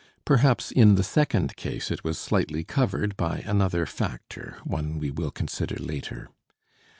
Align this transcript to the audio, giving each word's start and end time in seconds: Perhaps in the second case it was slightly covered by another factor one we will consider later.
Perhaps 0.25 0.71
in 0.71 0.95
the 0.95 1.03
second 1.03 1.55
case 1.55 1.91
it 1.91 2.03
was 2.03 2.17
slightly 2.17 2.63
covered 2.63 3.15
by 3.15 3.43
another 3.45 3.85
factor 3.85 4.57
one 4.63 4.97
we 4.97 5.11
will 5.11 5.29
consider 5.29 5.75
later. 5.75 6.29